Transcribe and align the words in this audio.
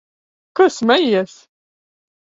Ko 0.55 0.67
smejies? 0.77 1.37